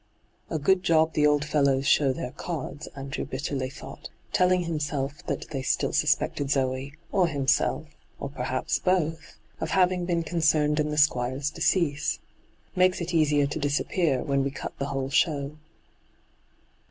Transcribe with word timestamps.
'A 0.49 0.57
good 0.57 0.81
job 0.81 1.13
the 1.13 1.27
old 1.27 1.45
fellows 1.45 1.85
show 1.85 2.11
their 2.11 2.31
cards,' 2.31 2.87
Andrew 2.95 3.23
bitterly 3.23 3.69
thought, 3.69 4.09
telling 4.33 4.61
himself 4.63 5.23
that 5.27 5.49
they 5.51 5.61
still 5.61 5.93
suspected 5.93 6.49
Zoe, 6.49 6.95
or 7.11 7.27
himself, 7.27 7.85
or 8.19 8.27
perhaps 8.27 8.79
both, 8.79 9.37
of 9.59 9.69
having 9.69 10.05
been 10.05 10.23
concerned 10.23 10.79
in 10.79 10.89
the 10.89 10.97
Squire's 10.97 11.51
decease. 11.51 12.17
'Makes 12.75 12.99
it 12.99 13.13
easier 13.13 13.45
to 13.45 13.59
disappear, 13.59 14.23
when 14.23 14.43
we 14.43 14.49
cut 14.49 14.75
the 14.79 14.87
whole 14.87 15.11
show 15.11 15.55